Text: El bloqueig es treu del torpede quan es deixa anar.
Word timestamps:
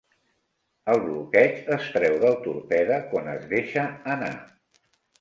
El 0.93 1.01
bloqueig 1.03 1.69
es 1.77 1.91
treu 1.97 2.17
del 2.25 2.41
torpede 2.49 3.01
quan 3.15 3.33
es 3.37 3.49
deixa 3.55 3.89
anar. 4.19 4.35